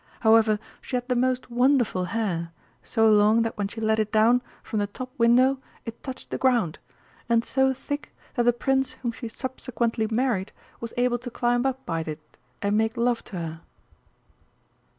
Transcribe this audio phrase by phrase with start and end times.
[0.21, 2.51] However, she had the most wonderful hair,
[2.81, 6.39] so long that when she let it down from the top window it touched the
[6.39, 6.79] ground,
[7.29, 11.85] and so thick that the Prince whom she subsequently married was able to climb up
[11.85, 12.19] by it,
[12.63, 13.61] and make love to her."